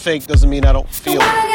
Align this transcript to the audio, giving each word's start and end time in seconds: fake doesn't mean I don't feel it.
fake 0.00 0.26
doesn't 0.26 0.48
mean 0.48 0.64
I 0.64 0.72
don't 0.72 0.88
feel 0.88 1.20
it. 1.20 1.50